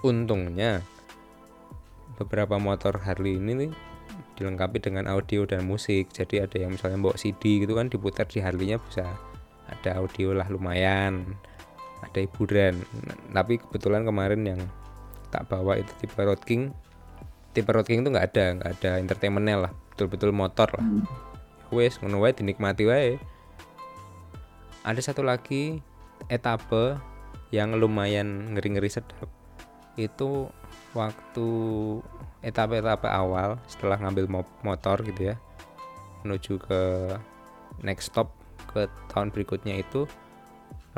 [0.05, 0.83] untungnya
[2.15, 3.71] beberapa motor Harley ini nih
[4.35, 6.11] dilengkapi dengan audio dan musik.
[6.11, 9.07] Jadi ada yang misalnya bawa CD gitu kan diputar di Harley-nya bisa
[9.67, 11.35] ada audio lah lumayan.
[12.03, 12.85] Ada hiburan
[13.33, 14.61] tapi kebetulan kemarin yang
[15.33, 16.69] tak bawa itu tipe Road King
[17.55, 19.71] tipe Road King itu nggak ada nggak ada entertainmentnya lah.
[19.95, 20.85] Betul-betul motor lah.
[21.71, 23.15] Wes ngono wae dinikmati wae.
[24.85, 25.81] Ada satu lagi
[26.29, 26.99] etape
[27.49, 29.31] yang lumayan ngeri-ngeri sedap
[29.95, 30.51] itu
[30.91, 31.49] waktu
[32.43, 35.35] etape-etape awal setelah ngambil mo- motor gitu ya
[36.25, 36.81] menuju ke
[37.85, 38.33] next stop
[38.71, 40.09] ke tahun berikutnya itu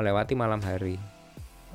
[0.00, 0.96] melewati malam hari.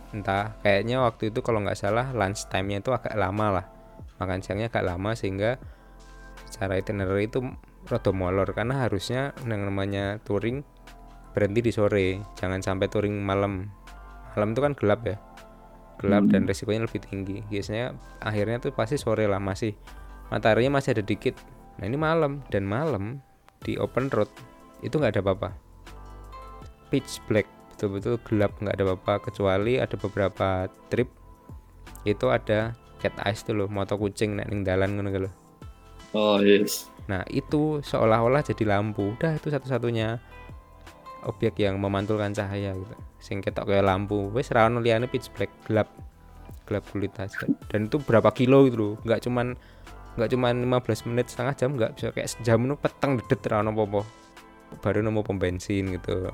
[0.10, 3.66] Entah kayaknya waktu itu kalau nggak salah lunch time-nya itu agak lama lah.
[4.18, 5.62] Makan siangnya agak lama sehingga
[6.50, 7.46] secara itinerary itu
[7.88, 10.64] rada molor karena harusnya yang namanya touring
[11.34, 13.70] berhenti di sore jangan sampai touring malam.
[14.34, 15.18] Malam itu kan gelap ya
[16.02, 17.42] gelap dan resikonya lebih tinggi.
[17.48, 19.74] Biasanya akhirnya tuh pasti sore lah masih
[20.30, 21.38] mataharinya masih ada dikit.
[21.82, 23.20] Nah ini malam dan malam
[23.64, 24.30] di open road
[24.82, 25.50] itu nggak ada apa-apa.
[26.90, 31.10] Pitch black betul-betul gelap nggak ada apa-apa kecuali ada beberapa trip
[32.06, 35.34] itu ada cat eyes tuh loh moto kucing nek ning dalan ngono gitu loh.
[36.14, 36.94] oh yes.
[37.12, 39.12] Nah itu seolah-olah jadi lampu.
[39.20, 40.24] Udah itu satu-satunya
[41.28, 42.96] objek yang memantulkan cahaya gitu.
[43.20, 44.30] Sing ketok kayak lampu.
[44.32, 45.90] Wes ra ono liyane pitch black gelap.
[46.68, 47.48] Gelap kulit aja.
[47.72, 48.94] Dan itu berapa kilo gitu loh.
[49.04, 49.56] Nggak cuman
[50.14, 53.72] nggak cuman 15 menit setengah jam nggak bisa kayak sejam itu peteng dedet ra ono
[53.74, 54.02] apa-apa.
[54.82, 56.30] Baru nemu pom bensin gitu.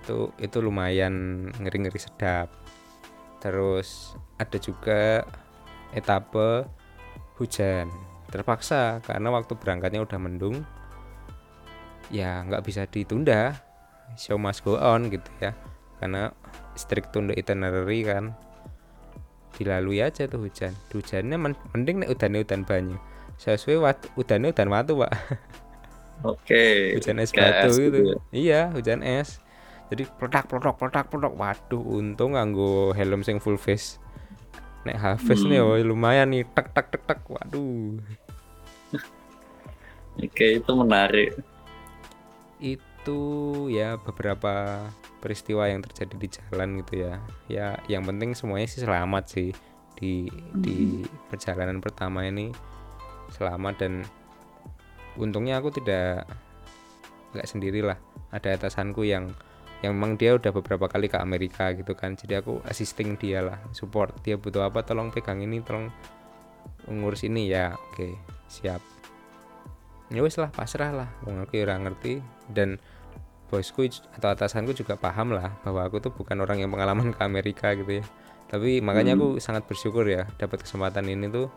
[0.00, 2.48] Itu itu lumayan ngeri-ngeri sedap.
[3.40, 5.24] Terus ada juga
[5.92, 6.64] etape
[7.40, 7.88] hujan
[8.30, 10.62] terpaksa karena waktu berangkatnya udah mendung
[12.14, 13.69] ya nggak bisa ditunda
[14.16, 15.52] show must go on gitu ya.
[16.00, 16.32] Karena
[16.74, 18.32] strict the itinerary kan.
[19.54, 20.72] Dilalui aja tuh hujan.
[20.94, 22.96] Hujannya men- mending nek udan udan banyu.
[23.36, 25.12] Sesuai wat udannya udan watu pak.
[26.30, 26.96] Oke.
[26.96, 28.12] Hujan es batu es gitu gitu.
[28.12, 28.16] ya.
[28.32, 29.40] iya hujan es.
[29.90, 33.96] Jadi produk produk produk produk waduh untung nganggo helm sing full face.
[34.88, 35.76] Nek half face nih Hmm.
[35.76, 36.44] oh, lumayan nih.
[36.56, 37.20] Tek tek tek tek.
[37.28, 38.00] Waduh.
[40.20, 41.36] Oke itu menarik.
[42.60, 42.84] Itu
[43.70, 44.84] ya beberapa
[45.20, 47.14] peristiwa yang terjadi di jalan gitu ya.
[47.48, 49.50] Ya yang penting semuanya sih selamat sih
[49.96, 52.52] di di perjalanan pertama ini
[53.32, 53.92] selamat dan
[55.20, 56.24] untungnya aku tidak
[57.36, 57.98] nggak sendirilah
[58.32, 59.30] ada atasanku yang
[59.80, 62.12] yang memang dia udah beberapa kali ke Amerika gitu kan.
[62.16, 64.12] Jadi aku assisting dia lah support.
[64.20, 65.88] Dia butuh apa tolong pegang ini tolong
[66.88, 67.48] ngurus ini.
[67.48, 68.12] Ya oke
[68.50, 68.99] siap
[70.10, 71.08] ya wis lah pasrah lah.
[71.26, 72.20] Wong aku ya ora ngerti.
[72.50, 72.78] Dan
[73.50, 77.74] bosku atau atasanku juga paham lah bahwa aku tuh bukan orang yang pengalaman ke Amerika
[77.74, 78.04] gitu ya.
[78.50, 81.48] Tapi makanya aku sangat bersyukur ya dapat kesempatan ini tuh.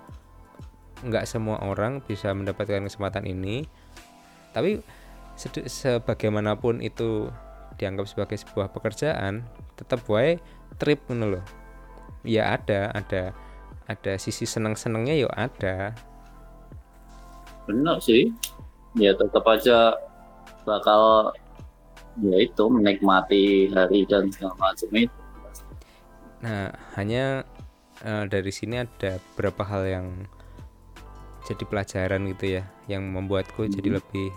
[1.04, 3.66] Nggak semua orang bisa mendapatkan kesempatan ini.
[4.54, 4.82] Tapi
[5.36, 7.30] sed- sebagaimanapun itu
[7.78, 9.42] dianggap sebagai sebuah pekerjaan
[9.74, 10.38] tetap wae
[10.78, 11.46] trip ngono loh
[12.22, 13.34] ya ada ada
[13.90, 15.98] ada sisi seneng senengnya ya ada
[17.66, 18.32] benar sih
[19.00, 19.98] ya tetap aja
[20.68, 21.34] bakal
[22.22, 25.24] ya itu menikmati hari dan segala macam itu
[26.44, 27.48] Nah, hanya
[28.04, 30.08] eh, dari sini ada beberapa hal yang
[31.48, 34.28] jadi pelajaran gitu ya, yang membuatku jadi lebih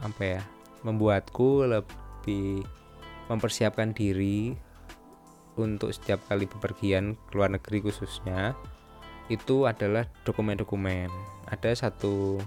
[0.00, 0.42] apa ya?
[0.80, 2.64] Membuatku lebih
[3.28, 4.56] mempersiapkan diri
[5.60, 8.56] untuk setiap kali bepergian ke luar negeri khususnya
[9.28, 11.12] itu adalah dokumen-dokumen.
[11.46, 12.40] Ada satu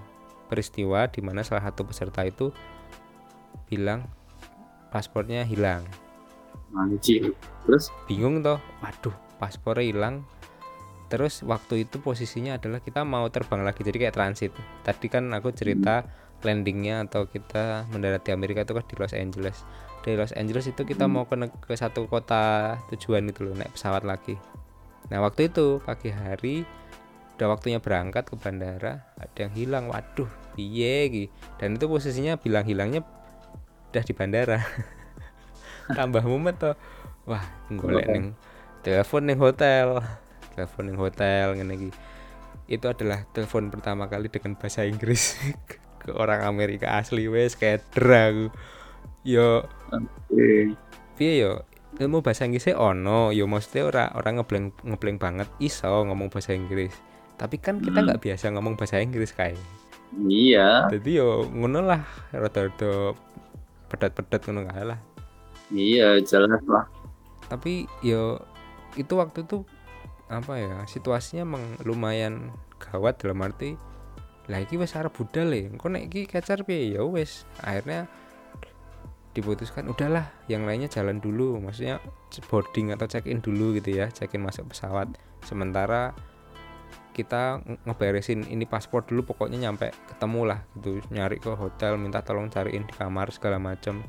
[0.50, 2.52] peristiwa di mana salah satu peserta itu
[3.70, 4.04] bilang
[4.90, 5.86] paspornya hilang.
[6.74, 7.34] Anjir
[7.66, 7.94] terus?
[8.10, 8.58] Bingung toh.
[8.82, 10.16] Waduh paspornya hilang.
[11.10, 14.54] Terus waktu itu posisinya adalah kita mau terbang lagi jadi kayak transit.
[14.86, 16.06] Tadi kan aku cerita
[16.46, 19.58] landingnya atau kita mendarat di Amerika itu kan di Los Angeles.
[20.06, 21.36] Dari Los Angeles itu kita mau ke,
[21.66, 24.38] ke satu kota tujuan itu loh naik pesawat lagi.
[25.10, 26.62] Nah waktu itu pagi hari
[27.40, 29.88] udah waktunya berangkat ke bandara ada yang hilang.
[29.88, 30.28] Waduh
[30.60, 31.26] piye iki?
[31.56, 33.08] Dan itu posisinya bilang hilangnya
[33.96, 34.60] udah di bandara.
[35.96, 36.76] Tambah mumet toh.
[37.24, 37.40] Wah
[37.72, 38.36] golek neng
[38.84, 40.04] telepon neng hotel.
[40.52, 41.90] Telepon neng hotel ngene iki.
[42.68, 45.40] Itu adalah telepon pertama kali dengan bahasa Inggris.
[46.04, 48.52] Ke orang Amerika asli wes kayak aku
[49.24, 49.64] yo.
[51.16, 51.64] Piye yo?
[51.96, 53.32] Ilmu bahasa Inggrisnya ono.
[53.32, 57.08] Yo maksudnya ora orang ngebleng ngebleng banget iso ngomong bahasa Inggris
[57.40, 58.12] tapi kan kita Hmm.
[58.12, 59.56] nggak biasa ngomong bahasa Inggris kayak
[60.28, 60.92] iya.
[60.92, 62.04] Jadi yo ngono lah
[62.36, 63.16] rada-rada
[63.88, 65.00] pedat-pedat ngono lah.
[65.72, 66.86] Iya jelas lah.
[67.48, 68.44] Tapi yo
[69.00, 69.64] itu waktu itu
[70.30, 73.74] apa ya situasinya emang lumayan gawat dalam arti
[74.50, 76.98] lah iki wis arep budal ya engko nek iki kecer piye?
[76.98, 78.10] Ya wis akhirnya
[79.38, 81.62] diputuskan udahlah yang lainnya jalan dulu.
[81.62, 82.02] Maksudnya
[82.50, 85.10] boarding atau check in dulu gitu ya check in masuk pesawat.
[85.46, 86.18] Sementara
[87.20, 92.24] kita nge- ngeberesin ini paspor dulu pokoknya nyampe ketemu lah gitu nyari ke hotel minta
[92.24, 94.00] tolong cariin di kamar segala macam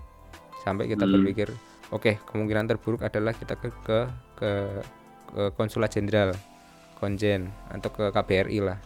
[0.62, 1.18] sampai kita Hmm.
[1.18, 1.50] berpikir
[1.90, 3.98] oke kemungkinan terburuk adalah kita ke ke
[4.38, 4.50] ke,
[5.34, 6.30] ke konsulat jenderal
[6.96, 8.78] konjen atau ke KBRI lah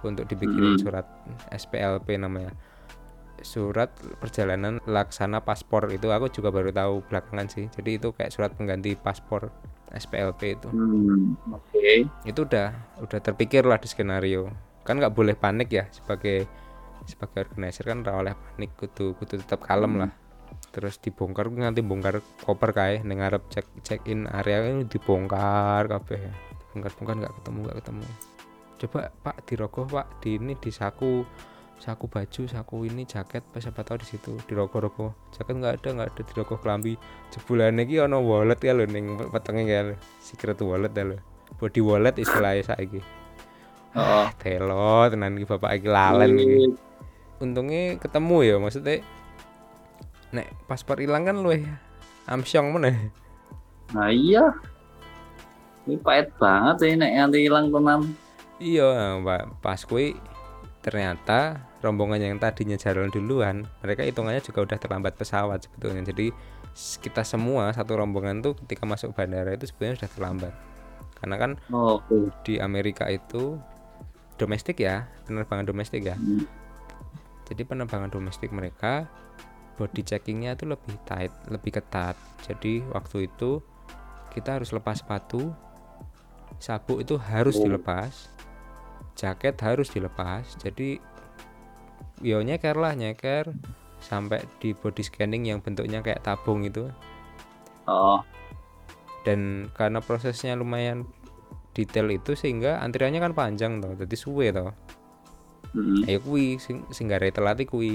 [0.00, 0.82] untuk dibikinin Hmm.
[0.82, 1.06] surat
[1.50, 2.54] SPLP namanya
[3.42, 7.66] surat perjalanan laksana paspor itu aku juga baru tahu belakangan sih.
[7.72, 9.52] Jadi itu kayak surat pengganti paspor
[9.92, 10.68] SPLP itu.
[10.68, 12.08] Hmm, oke.
[12.28, 14.50] Itu udah udah terpikir lah di skenario.
[14.82, 16.46] Kan nggak boleh panik ya sebagai
[17.06, 20.10] sebagai organizer kan oleh panik kudu kudu tetap kalem lah.
[20.74, 26.20] Terus dibongkar nganti bongkar koper kae ning ngarep cek check in area ini dibongkar kabeh.
[26.74, 28.06] Bongkar bongkar nggak ketemu nggak ketemu.
[28.76, 31.24] Coba pak dirogoh pak di ini di saku
[31.76, 36.08] saku baju saku ini jaket pas siapa tahu di situ dirogoh-rogoh jaket nggak ada nggak
[36.08, 36.96] ada dirogoh kelambi
[37.28, 39.96] jebulane iki ana wallet ya lho ning petenge ya lho.
[40.18, 41.16] Secret wallet ya lho.
[41.60, 43.00] Body wallet istilahnya saiki.
[43.96, 44.28] Oh.
[44.40, 46.76] Telo tenan iki bapak iki lalen iki.
[47.44, 49.04] Untungnya ketemu ya maksudnya
[50.32, 51.60] nek paspor hilang kan luwe
[52.26, 53.12] amsyong meneh.
[53.92, 54.52] Nah iya.
[55.86, 58.00] Ini pahit banget sih nek nanti hilang tenan.
[58.56, 59.60] Iya Pak.
[59.60, 60.16] pas kui
[60.86, 66.06] ternyata rombongan yang tadinya jalan duluan mereka hitungannya juga udah terlambat pesawat sebetulnya.
[66.06, 66.30] Jadi
[67.02, 70.52] kita semua satu rombongan tuh ketika masuk bandara itu sebenarnya sudah terlambat.
[71.18, 71.98] Karena kan oh,
[72.46, 73.58] di Amerika itu
[74.38, 76.14] domestik ya penerbangan domestik ya.
[76.14, 76.46] Hmm,
[77.50, 79.10] jadi penerbangan domestik mereka
[79.74, 82.14] body checkingnya itu lebih tight lebih ketat.
[82.46, 83.58] Jadi waktu itu
[84.30, 85.50] kita harus lepas sepatu
[86.62, 87.64] sabuk itu harus Oh.
[87.66, 88.30] dilepas
[89.16, 90.44] jaket harus dilepas.
[90.60, 91.00] Jadi
[92.20, 93.50] yo nyeker lah nyeker
[94.00, 96.92] sampai di body scanning yang bentuknya kayak tabung itu.
[97.88, 98.20] Oh.
[99.26, 101.08] Dan karena prosesnya lumayan
[101.74, 104.72] detail itu sehingga antriannya kan panjang toh jadi suwe toh.
[105.76, 106.08] Mm.
[106.08, 107.92] ayo kui sing sing gara telat iki kui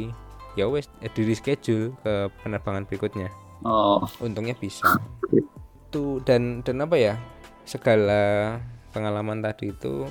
[0.53, 3.31] ya wes eh, di reschedule ke penerbangan berikutnya.
[3.63, 4.03] Oh.
[4.19, 4.99] Untungnya bisa.
[5.89, 7.15] Tuh dan dan apa ya?
[7.65, 8.57] Segala
[8.91, 10.05] pengalaman tadi itu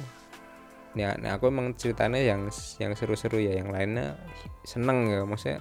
[0.98, 2.50] ya nah aku emang ceritanya yang
[2.82, 3.54] yang seru-seru ya.
[3.58, 4.06] Yang lainnya
[4.66, 5.22] seneng ya.
[5.22, 5.58] Maksudnya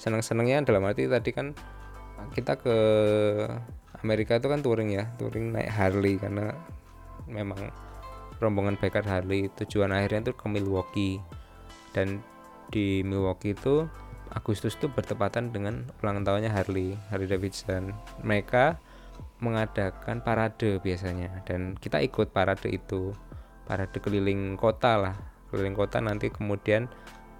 [0.00, 1.56] seneng-senengnya dalam arti tadi kan
[2.32, 2.76] kita ke
[4.04, 5.08] Amerika itu kan touring ya.
[5.20, 6.52] Touring naik Harley karena
[7.28, 7.72] memang
[8.40, 9.52] rombongan biker Harley.
[9.52, 11.20] Tujuan akhirnya itu ke Milwaukee.
[11.94, 12.20] Dan
[12.72, 13.86] di Milwaukee itu
[14.34, 17.94] Agustus itu bertepatan dengan ulang tahunnya Harley Harley Davidson.
[18.24, 18.80] Mereka
[19.38, 21.44] mengadakan parade biasanya.
[21.46, 23.14] Dan kita ikut parade itu
[23.64, 25.16] parade keliling kota lah.
[25.50, 26.88] Keliling kota nanti kemudian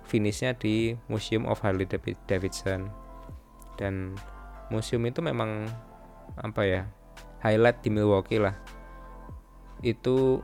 [0.05, 2.89] finishnya di Museum of Harley Davi- Davidson.
[3.75, 4.15] Dan
[4.71, 5.67] museum itu memang
[6.39, 6.83] apa ya
[7.45, 8.57] highlight di Milwaukee lah.
[9.85, 10.41] Itu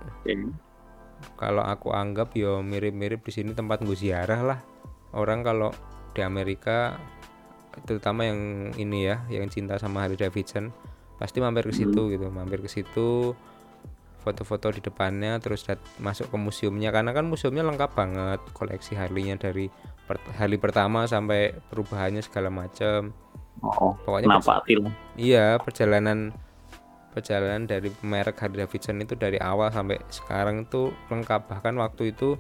[1.36, 4.58] kalau aku anggap yo mirip-mirip di sini tempat gue ziarah lah.
[5.16, 5.72] Orang kalau
[6.12, 6.98] di Amerika
[7.86, 10.74] terutama yang ini ya yang cinta sama Harley Davidson
[11.16, 12.26] pasti mampir ke situ gitu.
[12.28, 13.32] Mampir ke situ
[14.20, 19.34] foto-foto di depannya terus dat- masuk ke museumnya karena kan museumnya lengkap banget koleksi Harley-nya
[19.34, 19.66] dari
[20.04, 23.10] per- Harley pertama sampai perubahannya segala macam
[23.60, 26.30] oh pokoknya napati lah Iya, perjalanan
[27.10, 31.50] perjalanan dari merek Harley Davidson itu dari awal sampai sekarang itu lengkap.
[31.50, 32.38] Bahkan waktu itu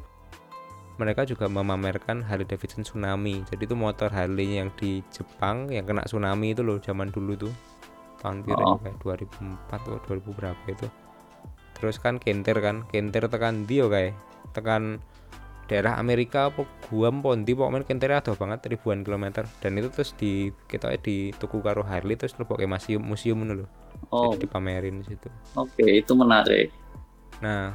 [0.94, 3.42] mereka juga memamerkan Harley Davidson Tsunami.
[3.48, 7.54] Jadi itu motor Harley yang di Jepang yang kena tsunami itu loh zaman dulu tuh.
[8.20, 8.76] Tahun Oh.
[8.78, 10.86] ya, kayak 2004 atau 2000 berapa itu.
[11.80, 14.14] Terus kan Kenter kan, Kenter tekan dia kayak
[14.52, 15.00] tekan
[15.70, 20.50] daerah Amerika apa Guam Pondi pokoknya Kenter ada banget ribuan kilometer dan itu terus di
[20.66, 23.70] kita di tuku karo Harley terus lu pakai museum museum lho.
[24.10, 25.30] oh Jadi dipamerin di situ.
[25.54, 26.74] oke itu menarik
[27.40, 27.72] Nah,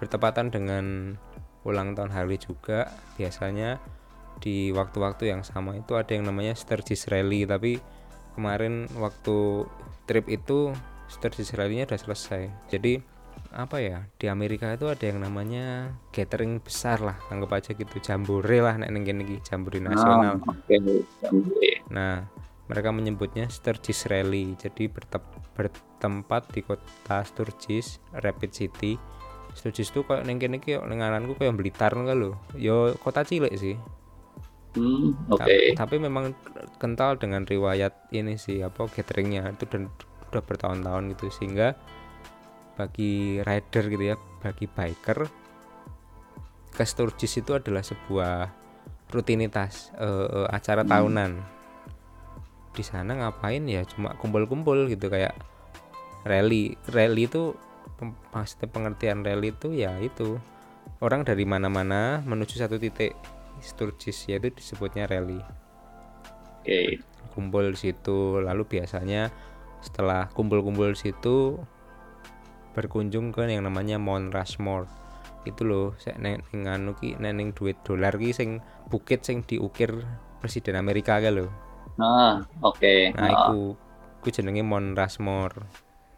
[0.00, 1.14] bertepatan dengan
[1.62, 3.78] ulang tahun Harley juga biasanya
[4.42, 7.78] di waktu-waktu yang sama itu ada yang namanya Sturgis Rally tapi
[8.34, 9.68] kemarin waktu
[10.10, 10.74] trip itu
[11.06, 12.42] Sturgis Rally-nya udah selesai.
[12.72, 12.98] Jadi
[13.52, 18.58] apa ya di Amerika itu ada yang namanya gathering besar lah anggap aja gitu jambore
[18.64, 20.40] lah nek ning kene iki jambore nasional.
[20.40, 21.04] Ah, Jambu.
[21.92, 22.24] Nah,
[22.64, 24.56] mereka menyebutnya Sturgis Rally.
[24.56, 28.96] Jadi bertep- bertempat di kota Sturgis, Rapid City.
[29.52, 32.30] Sturgis itu kayak neng kene iki ning ngaranku kayak Blitar ngono lho.
[32.56, 33.76] Yo kota cilik sih.
[34.72, 35.44] hmm oke
[35.76, 36.32] Ta- Tapi memang
[36.80, 39.92] kental dengan riwayat ini sih apa gatheringnya itu dan
[40.32, 41.76] udah bertahun-tahun gitu sehingga
[42.74, 45.42] bagi rider gitu ya, bagi biker
[46.72, 48.48] ke Sturgis itu adalah sebuah
[49.12, 51.36] rutinitas eh, acara tahunan.
[52.72, 53.84] Di sana ngapain ya?
[53.84, 55.36] Cuma kumpul-kumpul gitu kayak
[56.24, 56.80] rally.
[56.88, 57.52] Rally itu
[58.32, 60.40] maksudnya pengertian rally itu ya itu.
[61.04, 63.12] Orang dari mana-mana menuju satu titik
[63.60, 65.38] Sturgis yaitu disebutnya rally.
[66.64, 67.04] Oke.
[67.36, 69.28] Kumpul di situ lalu biasanya
[69.84, 71.60] setelah kumpul-kumpul di situ
[72.72, 74.88] berkunjung ke yang namanya Mount Rushmore.
[75.48, 79.42] Itu loh saya neng neng anu ki neng neng duit dolar ki sing bukit sing
[79.42, 79.90] diukir
[80.42, 81.50] presiden Amerika kan loh
[82.00, 83.12] nah oke.
[83.20, 83.76] Nah Ah, itu
[84.24, 85.60] ku jenenge Mount Rushmore.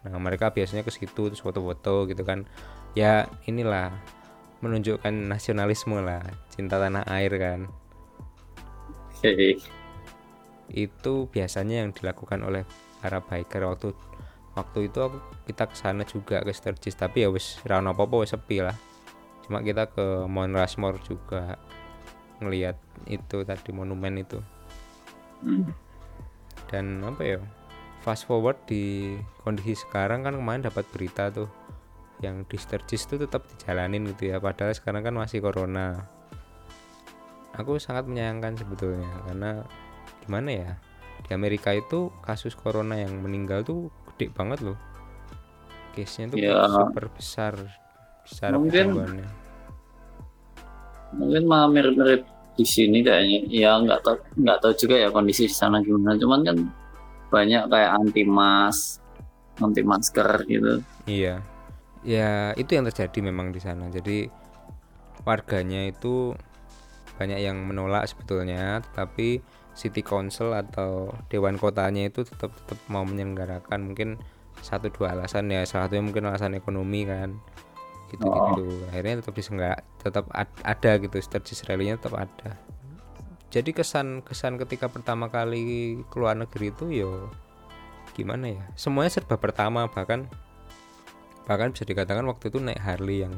[0.07, 2.47] Nah mereka biasanya ke situ terus foto-foto gitu kan.
[2.95, 3.91] Ya inilah
[4.63, 7.67] menunjukkan nasionalisme lah cinta tanah air kan.
[9.19, 9.59] Oke
[10.71, 12.65] itu biasanya yang dilakukan oleh
[13.01, 13.93] para biker waktu
[14.55, 18.23] waktu itu aku kita ke sana juga ke Sturgis tapi ya wis ra ono apa-apa
[18.23, 18.75] wis sepi lah.
[19.45, 21.59] Cuma kita ke Mount Rushmore juga
[22.41, 24.39] ngelihat itu tadi monumen itu.
[25.45, 25.67] Hmm.
[26.71, 27.37] dan apa ya
[28.01, 29.13] fast forward di
[29.45, 31.51] kondisi sekarang kan kemarin dapat berita tuh
[32.23, 36.07] yang di Sturgis itu tetap dijalanin gitu ya padahal sekarang kan masih corona.
[37.55, 39.51] Aku sangat menyayangkan sebetulnya karena
[40.23, 40.71] gimana ya
[41.25, 44.79] di Amerika itu kasus corona yang meninggal tuh gede banget loh.
[45.91, 46.63] Case nya tuh Ya.
[46.65, 47.53] super besar
[48.23, 49.29] secara Mungkin- pertumbuhannya.
[51.15, 52.23] Mungkin malah mirip-mirip
[52.55, 53.39] di sini kayaknya.
[53.47, 56.15] Ya nggak tahu nggak tahu juga ya kondisi di sana gimana.
[56.15, 56.57] Cuman kan
[57.31, 58.99] banyak kayak anti mas
[59.55, 60.83] anti masker gitu.
[61.07, 61.39] Iya,
[62.03, 63.87] ya itu yang terjadi memang di sana.
[63.87, 64.27] Jadi
[65.23, 66.35] warganya itu
[67.15, 69.39] banyak yang menolak sebetulnya, tetapi
[69.75, 73.91] city council atau dewan kotanya itu tetap tetap mau menyelenggarakan.
[73.91, 74.17] Mungkin
[74.63, 75.61] satu dua alasan ya.
[75.67, 77.37] Salah satunya mungkin alasan ekonomi kan.
[78.09, 81.15] Gitu gitu akhirnya tetap bisa nggak tetap ad- ada gitu.
[81.19, 82.55] Sturgis rally-nya tetap ada.
[83.51, 87.29] Jadi kesan kesan ketika pertama kali keluar negeri itu yo
[88.15, 88.63] gimana ya?
[88.79, 89.91] Semuanya serba pertama.
[89.91, 90.27] Bahkan
[91.45, 93.37] bahkan bisa dikatakan waktu itu naik Harley yang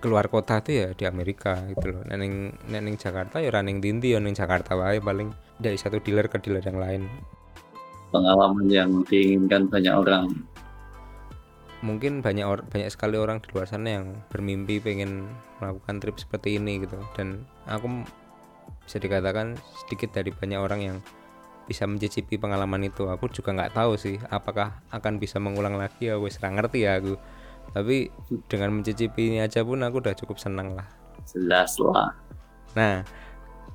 [0.00, 2.02] keluar kota tuh ya di Amerika gitu loh.
[2.06, 6.38] Neneng neneng Jakarta ya running tinti ya neng Jakarta wae paling dari satu dealer ke
[6.42, 7.02] dealer yang lain.
[8.10, 10.30] Pengalaman yang diinginkan banyak orang.
[11.84, 15.28] Mungkin banyak or, banyak sekali orang di luar sana yang bermimpi pengen
[15.60, 16.96] melakukan trip seperti ini gitu.
[17.12, 18.06] Dan aku
[18.86, 20.96] bisa dikatakan sedikit dari banyak orang yang
[21.68, 23.08] bisa mencicipi pengalaman itu.
[23.08, 27.16] Aku juga nggak tahu sih apakah akan bisa mengulang lagi ya wes ngerti ya aku.
[27.72, 28.12] Tapi
[28.46, 30.86] dengan mencicipi ini aja pun aku udah cukup senang lah.
[31.24, 32.12] Jelas lah.
[32.76, 33.04] Nah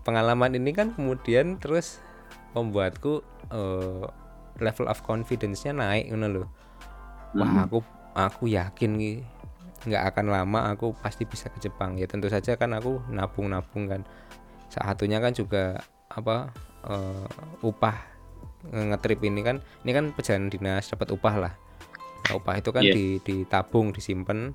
[0.04, 2.00] pengalaman ini kan kemudian terus
[2.58, 3.22] membuatku
[3.52, 4.06] uh,
[4.60, 6.48] level of confidence-nya naik ngono loh
[7.38, 7.80] wah aku
[8.18, 9.22] aku yakin nih
[9.88, 11.96] nggak akan lama aku pasti bisa ke Jepang.
[11.96, 14.02] Ya tentu saja kan aku nabung-nabung kan.
[14.68, 15.80] Satunya kan juga
[16.12, 16.52] apa
[16.84, 17.96] uh, upah
[18.76, 21.54] ngetrip ini kan ini kan perjalanan dinas dapat upah lah.
[22.28, 22.96] Nah, upah itu kan Yeah.
[22.96, 24.52] di ditabung disimpan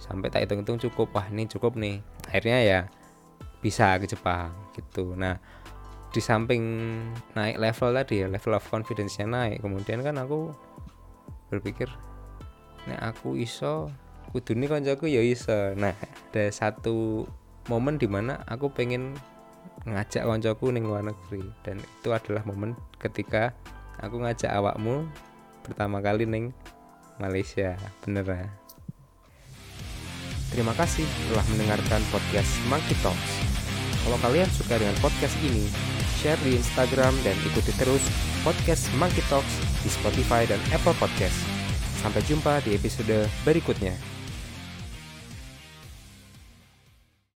[0.00, 1.12] sampai tak hitung-hitung cukup.
[1.12, 2.00] Wah ini cukup nih.
[2.32, 2.80] Akhirnya ya
[3.64, 5.16] bisa ke Jepang gitu.
[5.16, 5.40] Nah
[6.12, 6.62] di samping
[7.32, 10.52] naik level tadi ya level of confidence-nya naik kemudian kan aku
[11.50, 11.90] berpikir
[12.86, 13.88] nek aku iso
[14.36, 15.72] kudu nih koncoku ya iso.
[15.80, 17.24] Nah ada satu
[17.72, 19.16] momen di mana aku pengen
[19.88, 23.56] ngajak koncoku ning luar negeri dan itu adalah momen ketika
[24.04, 25.08] aku ngajak awakmu
[25.64, 26.52] pertama kali ning
[27.16, 28.48] Malaysia bener ya?
[30.54, 33.53] Terima kasih telah mendengarkan podcast Monkey Talks.
[34.04, 35.64] Kalau kalian suka dengan podcast ini,
[36.20, 38.04] share di Instagram dan ikuti terus
[38.44, 41.36] podcast Monkey Talks di Spotify dan Apple Podcast.
[42.04, 44.13] Sampai jumpa di episode berikutnya.